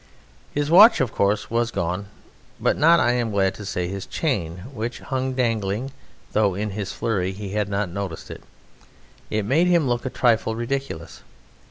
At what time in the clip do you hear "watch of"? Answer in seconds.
0.71-1.11